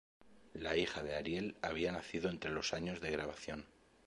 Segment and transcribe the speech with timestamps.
[0.55, 3.67] La hija de Ariel había nacido entre los años de grabación.